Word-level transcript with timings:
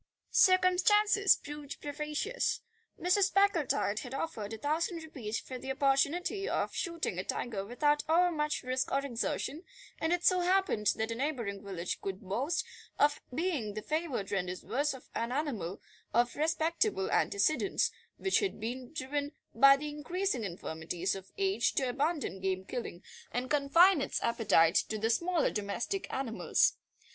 Circumstances 0.31 1.35
proved 1.35 1.79
propitious. 1.79 2.61
Mrs. 2.99 3.31
Packletide 3.31 3.99
had 3.99 4.15
offered 4.15 4.51
a 4.51 4.57
thousand 4.57 5.03
rupees 5.03 5.39
for 5.39 5.59
the 5.59 5.71
opportunity 5.71 6.49
of 6.49 6.73
shooting 6.73 7.19
a 7.19 7.23
tiger 7.23 7.63
without 7.63 8.01
overmuch 8.09 8.63
risk 8.63 8.91
or 8.91 9.05
exertion, 9.05 9.61
and 9.99 10.11
it 10.11 10.25
so 10.25 10.39
happened 10.39 10.87
that 10.95 11.11
a 11.11 11.13
neighbouring 11.13 11.63
village 11.63 12.01
could 12.01 12.19
boast 12.19 12.65
of 12.97 13.21
being 13.31 13.75
the 13.75 13.83
favoured 13.83 14.31
rendezvous 14.31 14.81
of 14.97 15.07
an 15.13 15.31
animal 15.31 15.79
of 16.15 16.35
respectable 16.35 17.11
antecedents, 17.11 17.91
which 18.17 18.39
had 18.39 18.59
been 18.59 18.91
driven 18.93 19.33
by 19.53 19.77
the 19.77 19.89
increasing 19.89 20.43
infirmities 20.43 21.13
of 21.13 21.31
age 21.37 21.75
to 21.75 21.87
abandon 21.87 22.39
game 22.39 22.65
killing 22.65 23.03
and 23.31 23.51
confine 23.51 24.01
its 24.01 24.19
appetite 24.23 24.73
to 24.75 24.97
the 24.97 25.11
smaller 25.11 25.51
domestic 25.51 26.11
animals. 26.11 26.73